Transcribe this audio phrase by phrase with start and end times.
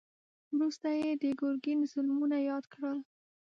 [0.55, 2.99] وروسته يې د ګرګين ظلمونه ياد کړل.